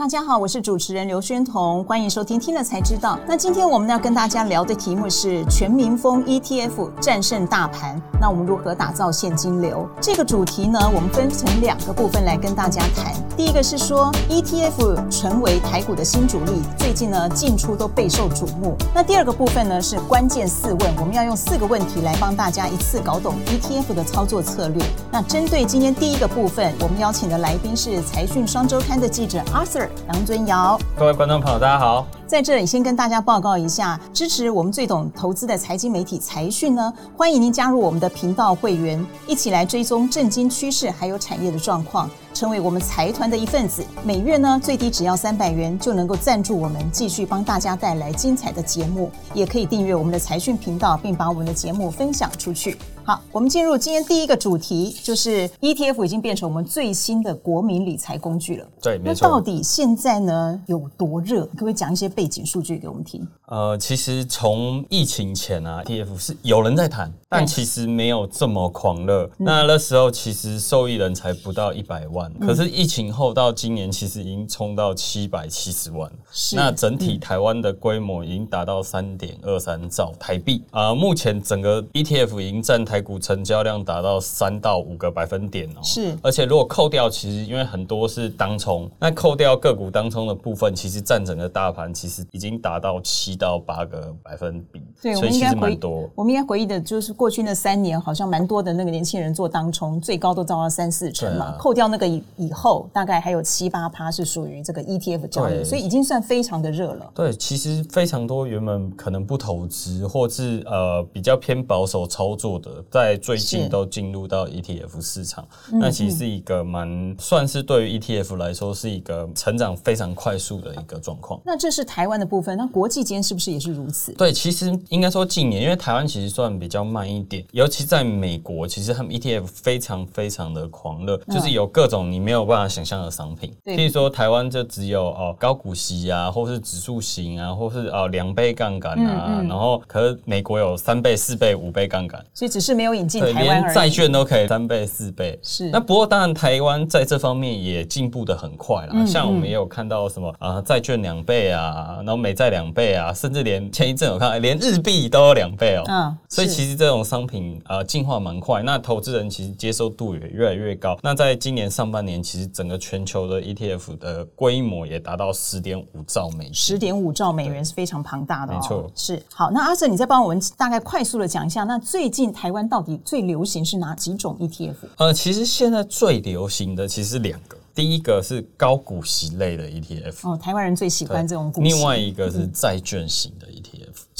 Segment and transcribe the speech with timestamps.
[0.00, 3.18] 大家好，我是主持人刘宣彤，欢迎收听听了才知道。
[3.28, 9.86] 那今天我们要跟大家聊的题目是全民风 ETF 战胜大盘，那我们如何打造现金流？
[10.00, 13.12] 这个主题呢，我们分成两个部分来跟大家谈。
[13.36, 18.74] 第一个是说 ETF 成为台股的新主力，最近呢进出都备受瞩目。
[18.94, 24.82] 那第二个部分呢是关键四问，我们要用四个问题来帮大家一次搞懂 ETF 的操作策略。
[25.12, 29.89] 那针对今天第一个部分，我们邀请的来宾是财讯双周刊的记者 Arthur。
[30.08, 32.06] 杨尊尧，各位观众朋友，大家好。
[32.26, 43.84] 在这里先跟大家报告一下，支持我们最懂投资的财经媒体财讯呢，欢迎您加入我们的频道会员，一起来追踪震惊趋势还有产业的状况，成为我们财团的一份子。
[44.04, 49.10] 每月呢最低只要三百元，就能够赞助我们，继续帮大家带来精彩的节目。
[49.34, 52.78] 也可以订阅我们的财讯频道，并把我们的节目分享出去。
[53.04, 58.66] 好，我们进入今天第一个主题，就是 ETF 已经变成我们最新的国民理财工具了。
[58.80, 59.26] 对，没错。
[59.26, 61.44] 那到底现在呢有多热？
[61.46, 63.26] 可不可以讲一些背景数据给我们听？
[63.46, 69.28] 呃，其实从疫情前啊，ETF 是有人在谈，但其实没有这么狂热。
[69.36, 76.10] 那那时候其实受益人才不到一百万，可是疫情后到今年，其实已经冲到七百七十万。
[76.30, 76.54] 是。
[76.54, 80.94] 那整体台湾的规模已经达到三点二三兆台币啊。
[80.94, 85.80] 目前整个 ETF 已经占台股成交量达到三到五个百分点哦。
[85.82, 86.16] 是。
[86.22, 93.30] 而且如果扣掉，其实因为很多是当冲，那扣掉个股当冲的部分，其实占整个大盘其实已经达到七。
[93.40, 96.06] 到八个百分比，对，所以其实蛮多。
[96.14, 101.56] 我们应该回忆的就是过去那三年，好像蛮多的那个年轻人做当冲，最高都到了三四成嘛。
[101.58, 107.10] 扣掉那个以以后，大概还有七八趴是属于这个 ETF 交易，所以已经算非常的热了。
[107.14, 115.46] 对，其实非常多原本可能不投资或是呃比较偏保守操作的，在最近都进入到 ETF 市场。
[115.72, 121.40] 那其实是一个蛮算是对于 ETF 来说是一个成长非常快速的一个状况。
[121.44, 123.20] 那这是台湾的部分，那国际间。
[123.22, 124.12] 是不是也是如此？
[124.14, 133.54] 对，其实应该说近年，因为台湾其实算比较慢一点，尤其在美国，其实他们 ETF 非常非常的狂热，就是有各种你没有办法想象的商品。
[133.64, 145.38] 譬如说，台湾就只有哦高股息啊，或是指数型啊，或是哦两倍杠杆啊，然后可是美国有三倍、四倍、五倍杠杆，所以只是没有引进台湾连债券都可以三倍、四倍。
[145.42, 149.04] 是那不过当然，台湾在这方面也进步的很快啦。
[149.04, 153.12] 像我们也有看到什么啊，债券两倍啊，然后美债两倍啊。
[153.12, 155.84] 甚至连前一阵我看，连日币都有两倍哦。
[155.88, 160.98] 嗯，所以其实这种商品啊进化蛮快，那投资人其实接受度也越来越高。
[161.02, 166.54] 那在今年上半年，其实整个全球的 ETF 的规模也达到十点五兆美元。
[166.54, 168.90] 十点五兆美元是非常庞大的，没错。
[168.94, 174.74] 是好，那阿 Sir，你再帮我们大概快速的讲一下，那最近台湾到底最流行是哪几种 ETF？
[174.96, 177.56] 呃，其实现在最流行的其实两个。
[177.72, 181.68] 第一个是高股息类的 ETF，哦，台湾人最喜欢这种股息。
[181.72, 183.69] 另外一个是债券型的 ETF。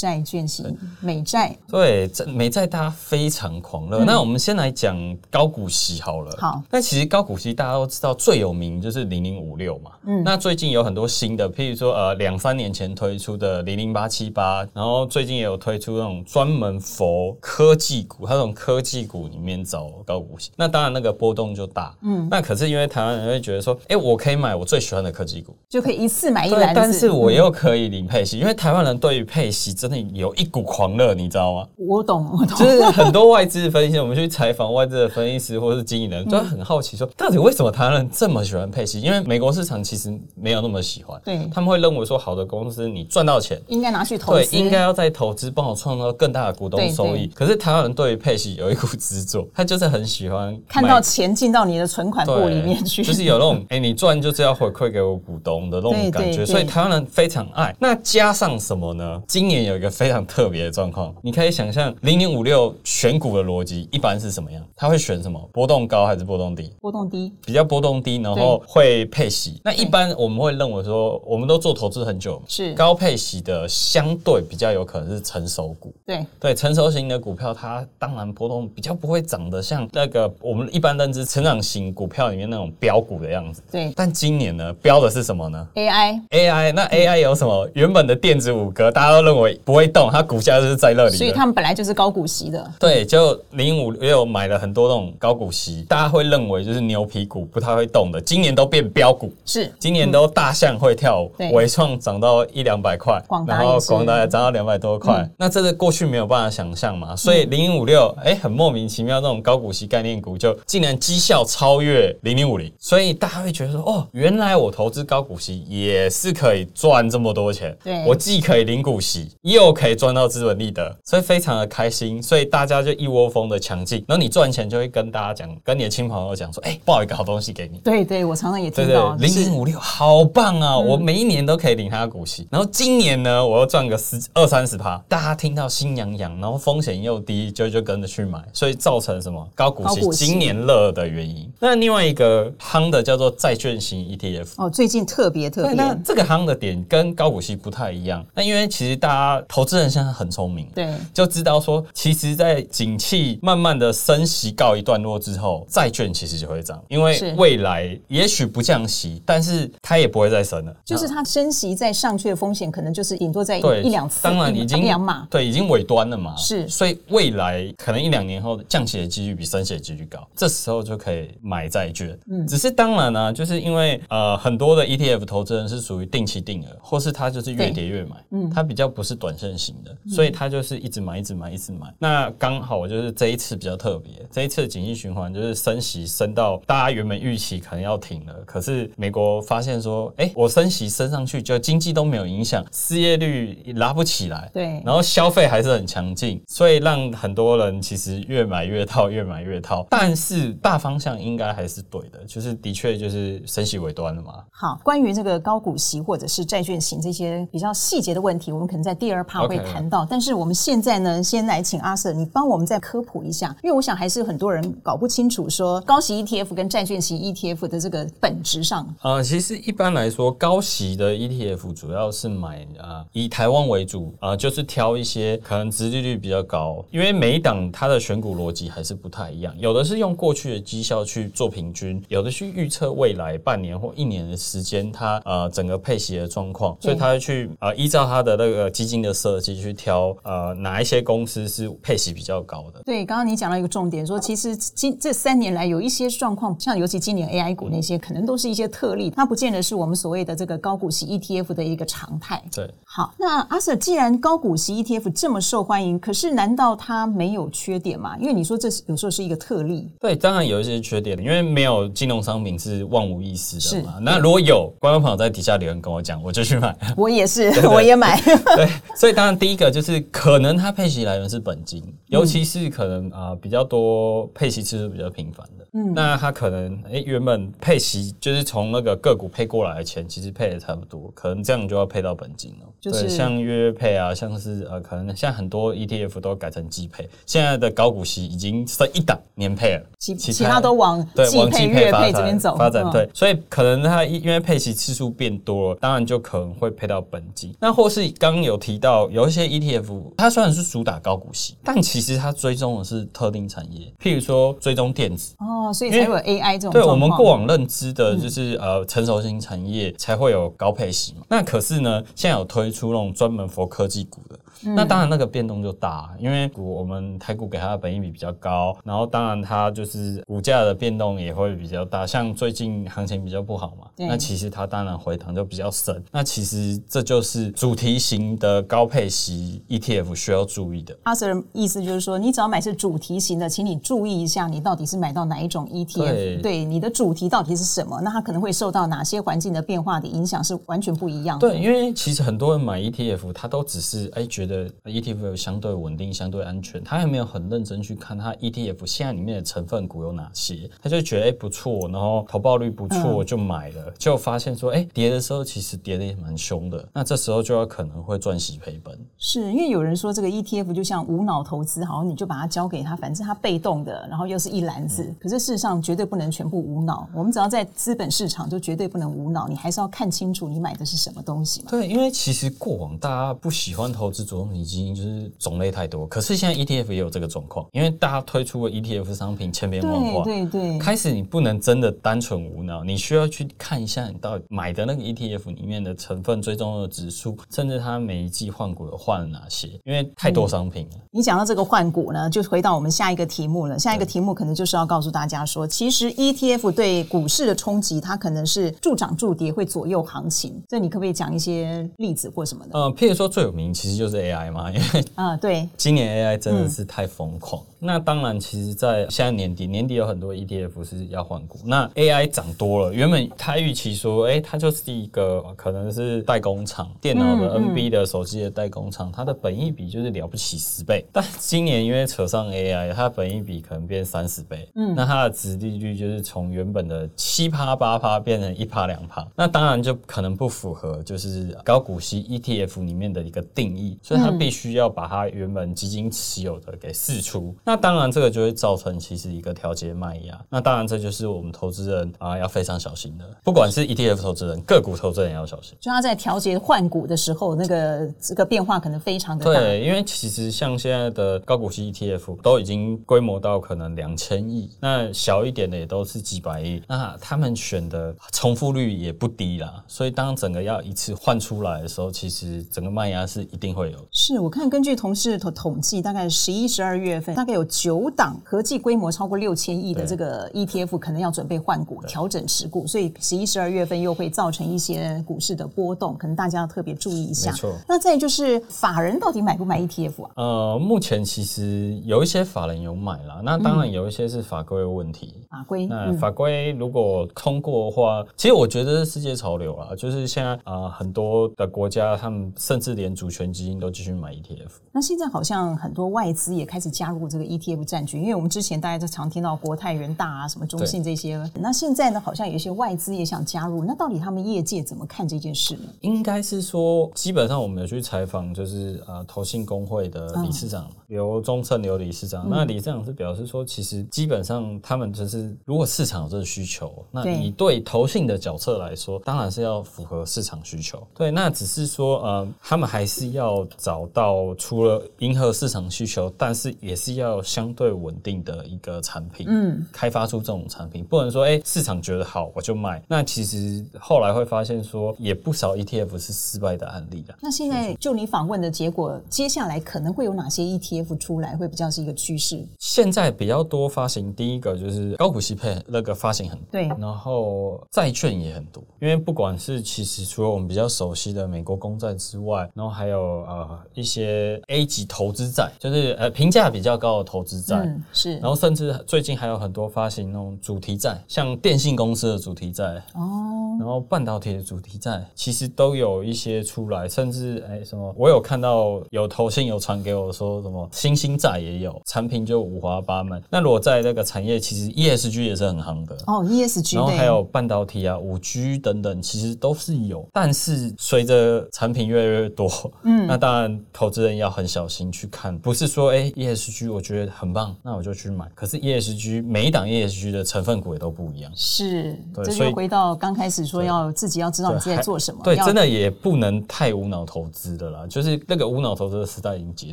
[0.00, 4.03] 债券型美债，对，这美债大家非常狂热。
[4.03, 4.97] 那我们先来讲
[5.31, 6.34] 高股息好了。
[6.38, 9.91] 好，那其实高股息大家都知道最有名就是零零五六嘛。
[10.06, 20.50] 嗯，那最近有很多新的，譬如说呃两三年前推出的零零八七八，然后最近也有推出那种专门佛科技股，它从科技股里面找高股息。
[20.56, 21.94] 那当然那个波动就大。
[22.00, 29.90] 嗯，那可是因为台湾人会觉得说，哎，我可以买我最喜欢的科技股，就可以一次买一篮子，但是我又可以领配息，因为台湾人对于配息真。
[30.12, 31.67] 有一股狂热，你知道吗？
[31.77, 32.56] 我懂，我懂。
[32.59, 39.00] 就是很多外资分析，我们去采访外资的分析师或是经理人， 都很好奇说，到底为什么台湾人这么喜欢配息？
[39.00, 47.27] 因为美国市场其实没有那么喜欢，对他们会认为说，好的公司你赚到钱应该拿去投资，对，应该要再投资帮我创造更大的股东收益。
[47.29, 57.75] 可是台湾人对于配息有一股执着，他就是很喜欢看到钱进到你的存款簿里面去，就是有那种哎，你赚就是要回馈给我股东的那种感觉，所以台湾人非常爱。
[57.79, 59.23] 那加上什么呢？
[59.27, 60.61] 今年有一个非常特别。
[60.61, 64.63] 的状况，你可以想象零零五六选股的逻辑一般是什么样？
[64.77, 65.41] 它会选什么？
[65.55, 66.71] 波动高还是波动低？
[66.83, 69.59] 波动低，比较波动低，然后会配息。
[69.65, 75.94] 那一般我们会认为说，我们都做投资很久，是高配息的相对比较有可能是成熟股。
[76.05, 83.62] 对对，成熟型的股票，它当然波动比较不会涨得像那个我们一般认知成长型股票里面那种标股的样子。
[83.73, 87.67] 对，但今年呢，标的是什么呢？AI AI，那 AI 有什么？
[87.73, 90.50] 原本的电子五格大家都认为不会动，它股价。
[90.61, 92.70] 就是在那里，所以他们本来就是高股息的。
[92.78, 99.32] 对，就零五也有买了很多那种高股息，大家会认为就是牛皮股不太会动的，今年都变标股。
[99.46, 105.26] 是，今年都大象会跳舞，伟创涨到一两百块，然后广达也涨到两百多块。
[105.38, 107.14] 那这是过去没有办法想象嘛？
[107.14, 117.76] 所以零五六哎，很莫名其妙那种高股息概念股，就竟然绩效超越零零五零，所以大家会觉得说，哦，原来我投资高股息也是可以赚这么多钱。
[117.84, 122.23] 对，我既可以领股息，又可以赚到资本利得，所以非常的开心。
[122.23, 127.79] 所以大家就一窝蜂的抢进，然后你赚钱就会跟大家讲，跟你的亲朋友讲说，哎，报一个好东西给你。
[127.79, 132.47] 对对，我常常也听到零零五六好棒啊，我每一年都可以领他的股息。
[132.50, 141.50] 然后今年呢，我又赚个十二三十趴，大家听到心痒痒，然后风险又低，就就跟着去买，所以造成什么高股息今年乐的原因。
[141.58, 145.73] 那另外一个夯的叫做债券型 ETF 哦，最近特别特别。
[145.73, 148.25] 那这个夯的点跟高股息不太一样。
[148.35, 160.75] 那因为其实大家投资人现在很聪明，对，就知道说，其实，在景气慢慢的升息告一段落之后，债券其实就会涨，因为未来也许不降息，但是它也不会再升了。
[160.84, 166.34] 就是它升息再上去的风险，可能就是顶多在一两次，当然已经两码，对，已经尾端了嘛。
[166.37, 172.19] 是，所以未来可能一两年后降息的几率比升息的几率高，这时候就可以买债券。
[172.31, 181.93] 嗯，只是当然呢，就是因为呃很多的 ETF 投资人是属于定期定额，或是他就是越跌越买，嗯，他比较不是短线型的，所以他就是一直买，一直买，一直买。
[181.99, 199.87] 那刚好我就是这一次比较特别，这一次的景气循环就是升息升到大家原本预期可能要停了，可是美国发现说，哎，我升息升上去就经济都没有影响，失业率拉不起来，对，然后消费还是很强劲，所以让很多人其实越买越套，越买越套。
[199.91, 204.44] 但是大方向应该还是对的，就是的确就是升息尾端了嘛。
[204.50, 210.06] 好，关于这个高股息或者是债券型这些比较细节的问题，我们可能在第二趴会谈到。
[210.08, 218.87] 但是我们现在呢，先来请阿 Sir，你帮我们再科普一下，因为我想还是有很多人搞不清楚说高息 ETF 跟债券型 ETF 的这个本质上。
[219.02, 242.81] 呃，其实一般来说，高息的 ETF 主要是买啊以台湾为主啊，就是挑一些可能殖利率比较高，因为每一档它的选股逻辑还是不太一样，有的是用过去的绩效去做平均，有的去预测未来半年或一年的时间它呃整个配息的状况，所以他会去呃依照他的那个基金的设计去挑呃哪一些公司是配息比较高的。
[242.85, 252.43] 对，刚刚你讲到一个重点，说其实今这三年来有一些状况，像尤其今年 AI 股那些，可能都是一些特例，它不见得是我们所谓的这个高股息 ETF 的一个常态。
[252.55, 258.17] 对，好，那阿 Sir，既然高股息 ETF 这么受欢迎，可是难道它没有缺点吗？
[258.19, 259.89] 因为你说这是有时候是一个特例。
[260.01, 263.99] 对，当然有一些缺点，因为没有金融商品是万无一失的嘛。
[264.01, 266.77] 那如果有观众朋友在底下留言跟我讲，我就去买。
[266.97, 268.21] 我也是，我也买。
[268.57, 268.69] 对，
[269.00, 275.60] 所以当然第一个就是可能它配息来源是本金，尤其是可能啊比较多配息次数比较频繁的。
[275.72, 282.67] 嗯，那他可能哎原本配息就是从那个个股配过来的钱，其实配的差不多，可能这样就要配到本金了。
[282.81, 292.90] 就是像月配啊，像是呃可能现在很多 ETF 都改成季配，现在的高股息已经升一档年配了，其其他都往季配月配这边走发展。
[292.90, 297.55] 对，所以可能它因为配息次数变多了，当然就可能会配到本金。
[297.61, 305.34] 那或是刚刚有提到有一些 ETF，它虽然是主打高股息，但其实它追踪的是特定产业，譬如说追踪电子。
[305.38, 306.73] 哦，所以才有 AI 这种。
[306.73, 311.23] 对我们过往认知的就是呃成熟型产业才会有高配型嘛。
[311.29, 314.39] 那可是呢，现在有推出那种专门 for 科技股的。
[314.62, 322.07] 那当然，那个变动就大，因为股我们台股给它的本益比比较高，然后当然它就是股价的变动也会比较大。
[322.07, 326.05] 像最近行情比较不好嘛，那其实它当然回档就比较深。
[326.12, 330.95] 那其实这就是主题型的高配息 ETF 需要注意的。
[331.05, 336.43] 阿 Sir 意思就是说，你只要买是主题型的，请你注意一下，你到底是买到哪一种 ETF？
[336.43, 337.99] 对，你的主题到底是什么？
[338.02, 341.49] 那它可能会受到哪些环境的变化的影响，是完全不一样的。
[341.49, 344.50] 对，因为其实很多人买 ETF，他都只是哎觉得。
[344.50, 358.99] 的 ETF 相对稳定、相对安全，他还没有很认真去看它 ETF 现在里面的成分股有哪些，他就觉得哎不错，然后投报率不错就买了，就发现说哎跌的时候其实跌的也蛮凶的，那这时候就要可能会赚喜赔本。
[359.16, 365.14] 是因为有人说这个 ETF 就像无脑投资，好像你就把它交给他，反正他被动的，然后又是一篮子。
[365.21, 371.69] 可是事实上绝对不能全部无脑，我们只要在资本市场就绝对不能无脑，你还是要看清楚你买的是什么东西嘛。
[371.71, 376.06] 对，因为其实过往大家不喜欢投资主动基金，就是种类太多。
[376.06, 390.97] 可是现在 ETF 也有这个状况，因为大家推出的 ETF 商品千变万化，对对，开始你不能真的单纯无脑，你需要去看一下你到底买的那个 ETF 里面的成分、追踪的指数，甚至它每一季换股有换了哪些，因为太多商品了。
[391.11, 393.78] 你讲到这个换股呢，就回到我们下一个题目了。
[393.78, 400.62] 下一个题目可能就是要告诉大家说，其实 ETF 对股市的冲击，它可能是助涨助跌，会左右行情。
[400.68, 402.78] 这你可不可以讲一些例子或什么的？
[402.78, 407.62] 呃，譬如说最有名其实就是 AI 嘛，因为啊，对，今年 AI 真的是太疯狂。
[407.82, 411.58] 那当然，其实，在现在年底，年底有很多 ETF 是要换股。
[411.64, 421.02] 那 AI 涨多了，原本他预期说，哎，它就是一个可能是代工厂，电脑的 NB 的手机的代工厂，它的本益比就是了不起十倍。
[421.10, 424.68] 但今年因为扯上 AI，它的本益比可能变三十倍。
[424.75, 429.26] 嗯，那它的值利率就是从原本的七趴八趴变成一趴两趴。
[429.34, 437.55] 那当然就可能不符合就是高股息 ETF 里面的一个定义，所以它必须要把它原本基金持有的给释出。
[437.65, 440.41] 那当然这个就会造成其实一个调节卖压。
[440.49, 445.77] 那当然这就是我们投资人啊要非常小心的，不管是 ETF 投资人、个股投资人也要小心。
[445.81, 449.59] 就他在调节换股的时候，那个这个变化可能非常的大。
[449.59, 456.83] 对，因为其实像现在的高股息 ETF 都已经规模到可能两千亿，那小一点的也都是几百亿。
[456.89, 463.99] 那他们选的重复率也不低啦，所以当整个要一次换出来的时候，其实整个卖压是一定会有。
[464.12, 477.52] 是我看根据同事统统计，大概十一、十二月份大概有九档合计规模超过六千亿的这个 ETF 可能要准备换股、调整持股，所以十一、十二月份又会造成一些股市的波动，可能大家要特别注意一下。
[477.52, 477.73] 没错。
[477.87, 480.31] 那再就是法人到底买不买 ETF 啊？
[480.35, 485.35] 呃，目前其实有一些法人有买了，那当然有一些是法规的问题。
[485.49, 485.87] 法规？
[485.87, 494.70] 那法规如果通过的话，其实我觉得是世界潮流啊，就是现在啊很多的国家他们甚至连主权基金都继续买 ETF。
[494.92, 505.88] 那现在好像很多外资也开始加入这个 ETF 战局，因为我们之前大家都常听到国泰、元大啊、什么中信这些，那现在呢好像有一些外资也想加入，那到底他们业界怎么看这件事呢？
[506.00, 521.06] 应该是说，基本上我们有去采访，就是呃投信工会的理事长刘忠胜刘理事长，那理事长是表示说，其实基本上他们就是如果市场有这个需求，那你对投信的角色来说，当然是要符合市场需求。
[521.14, 533.02] 对，那只是说呃，他们还是要找到除了迎合市场需求，但是也是要相对稳定的一个产品，嗯，开发出这种产品，不能说哎市场觉得好我就卖。
[533.08, 537.34] 那其实后来会发现说，也不少 ETF 是失败的案例的。
[537.40, 542.62] 那现在就你访问的结果，接下来可能会有哪些 ETF 出来，会比较是一个趋势？
[542.78, 562.85] 现在比较多发行，第一个就是高股息配那个发行很多对，然后债券也很多，因为不管是其实除了我们比较熟悉的美国公债之外，然后还有呃一些 A 级投资债，就是呃评价比较高的投资债，是，然后甚至最近还有很多发行那种主题债，像电信公司的主题债
[563.15, 573.43] 哦，然后半导体的主题债，其实都有一些出来，甚至哎什么，我有看到有投信有传给我说什么新兴债也有，产品就五花八门。
[573.50, 580.27] 那如果在那个产业，其实 ESG 也是很行的哦，ESG，然后还有半导体啊、五 G 等等，其实都是有。
[580.33, 582.71] 但是随着产品越来越多，
[583.03, 583.60] 嗯， 那当然
[583.93, 588.50] 投资人要很小心去看，不是说哎 ESG 我觉得很棒，那我就去买。
[588.55, 595.40] 可是 ESG 每一档 ESG 的成分股也都不一样，是，这就回到刚开始说要自己要知道你自己在做什么。
[595.43, 599.93] 对，真的也不能太无脑投资的啦，就是那个无脑投资的时代已经结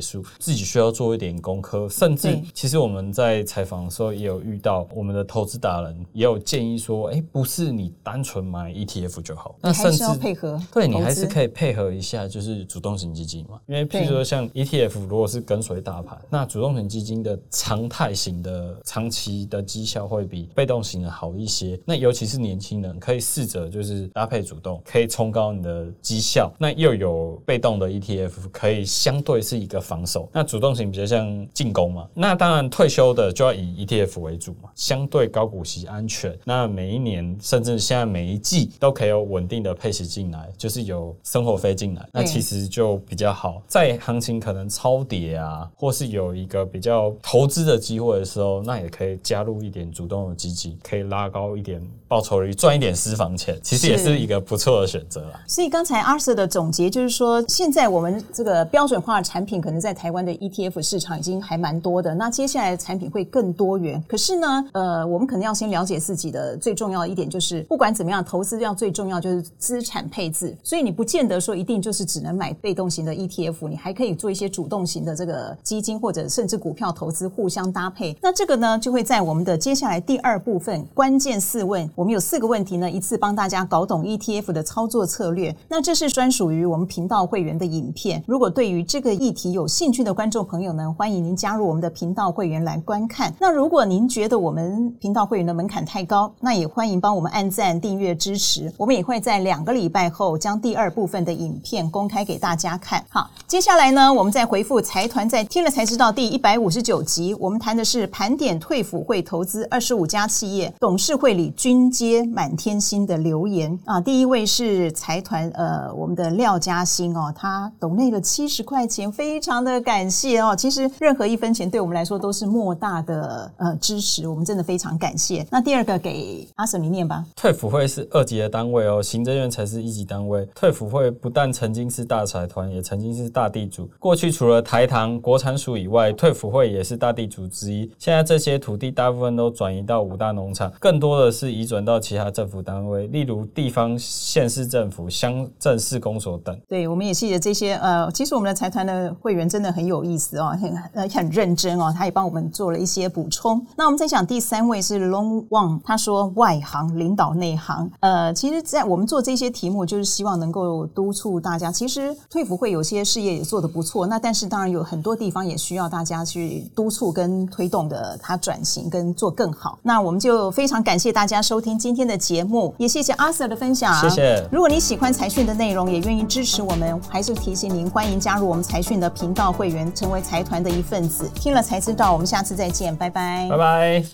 [0.00, 1.88] 束，自己需要做一点功课。
[1.88, 13.57] 甚至其实我们在采访的时候也有遇到我们的投资达人，也有建议说，哎，不是你单纯买 ETF 就好，那甚至配合，对你还是可以配合一下，就是主动型基金嘛。
[13.66, 21.78] 因为譬如说像 ETF 如果是跟随大盘，那主动型基金的常态型的长期的绩效会比被动型的好一些。
[21.84, 26.52] 那尤其是年轻人，可以试着就是搭配主动，可以冲高你的绩效。
[26.58, 30.28] 那又有被动的 ETF，可以相对是一个防守。
[30.32, 32.08] 那主动型比较像进攻嘛。
[32.14, 36.36] 那当然退休的就要以 ETF 为主嘛，相对高股息安全。
[36.44, 43.47] 那每一年甚至现在每一季都可以有稳定的配息进来，就是有生活费进来，那其实就比较好。
[43.66, 55.40] 在行情可能超跌啊，或是有一个比较投资的机会的时候，那也可以加入一点主动的基金，可以拉高一点报酬率，赚一点私房钱，其实也是一个不错的选择啦。
[55.46, 64.02] 所以刚才阿 Sir 的总结就是说，现在我们这个标准化的产品可能在台湾的 ETF 市场已经还蛮多的，那接下来的产品会更多元。
[64.08, 70.56] 可是呢，呃，我们可能要先了解自己的最重要的一点，就是不管怎么样，投资要最重要就是资产配置。
[70.62, 78.16] 所以你不见得说一定就是只能买被动型的 ETF，ETF，你还可以做一些主动型的这个基金或者甚至股票投资互相搭配。
[78.20, 85.54] 那这个呢，就会在我们的接下来第二部分关键四问，我们有四个问题呢，一次帮大家搞懂 ETF 的操作策略。
[85.68, 88.22] 那这是专属于我们频道会员的影片。
[88.26, 93.32] 如果对于这个议题有兴趣的观众朋友呢，欢迎您加入我们的频道会员来观看。
[93.38, 98.72] 那如果您觉得我们频道会员的门槛太高，那也欢迎帮我们按赞、订阅、支持。
[98.76, 103.04] 我们也会在两个礼拜后将第二部分的影片公开给大家看。
[103.08, 113.98] 好，接下来呢，我们再回复财团在听了才知道第一百五十九集，我们谈的是盘点退辅会投资二十五家企业董事会里均接满天星的留言啊。
[113.98, 120.54] 第一位是财团呃，我们的廖嘉欣哦，他抖内了七十块钱，非常的感谢哦。
[120.54, 125.46] 其实任何一分钱对我们来说都是莫大的呃支持，我们真的非常感谢。
[125.50, 127.24] 那第二个给阿 Sir 你念吧。
[127.34, 130.46] 退辅会是二级的单位哦，行政院才是一级单位。
[130.54, 133.88] 退辅会不但曾经是大财团，也曾经是大地主。
[133.98, 137.90] 过去除了台糖、国产署以外，退辅会也是大地主之一。
[137.98, 146.58] 现在这些土地大部分都转移到五大农场，更多的是移转到其他政府单位，例如地方县市政府、乡镇市公所等。
[146.68, 147.74] 对，我们也记得这些。
[147.76, 153.64] 呃，其实我们的财团的会员真的很有意思哦，很呃很认真哦，他也帮我们做了一些补充。
[153.76, 157.90] 那我们再讲第三位是 Long Wang，他说外行领导内行。
[158.00, 161.70] 呃，其实，在我们做这些题目，就是希望能够督促大家。
[161.70, 169.78] 其实退辅会有些些事业也做得不错，那但是当然有很多地方也需要大家去督促跟推动的，它转型跟做更好。
[169.82, 173.94] 那我们就非常感谢大家收听今天的节目，也谢谢阿 Sir 的分享。
[174.00, 174.44] 谢谢。
[174.50, 181.28] 如果你喜欢财讯的内容，也愿意支持我们，还是提醒您，欢迎加入我们财讯的频道会员，成为财团的一份子。
[181.34, 183.48] 听了才知道，我们下次再见，拜拜。
[183.48, 184.08] 拜拜。